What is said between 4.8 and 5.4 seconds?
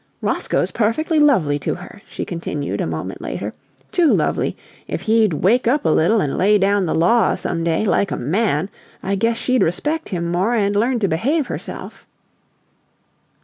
If he'd